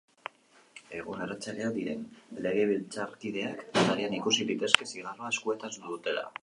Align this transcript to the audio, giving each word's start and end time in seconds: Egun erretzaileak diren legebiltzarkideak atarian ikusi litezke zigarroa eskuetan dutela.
Egun 0.99 1.21
erretzaileak 1.25 1.75
diren 1.75 2.01
legebiltzarkideak 2.47 3.63
atarian 3.83 4.19
ikusi 4.23 4.53
litezke 4.53 4.93
zigarroa 4.95 5.35
eskuetan 5.37 5.83
dutela. 5.91 6.31